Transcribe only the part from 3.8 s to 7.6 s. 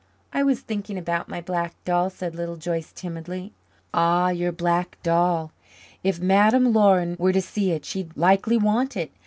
"Ah, your black doll. If Madame Laurin were to